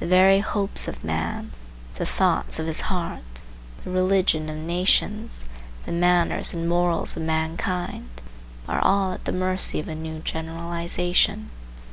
The 0.00 0.08
very 0.08 0.40
hopes 0.40 0.88
of 0.88 1.04
man, 1.04 1.52
the 1.94 2.04
thoughts 2.04 2.58
of 2.58 2.66
his 2.66 2.80
heart, 2.90 3.22
the 3.84 3.90
religion 3.92 4.48
of 4.48 4.56
nations, 4.56 5.44
the 5.86 5.92
manners 5.92 6.52
and 6.52 6.68
morals 6.68 7.16
of 7.16 7.22
mankind 7.22 8.08
are 8.68 8.82
all 8.84 9.12
at 9.12 9.26
the 9.26 9.32
mercy 9.32 9.78
of 9.78 9.86
a 9.86 9.94
new 9.94 10.18
generalization. 10.18 11.50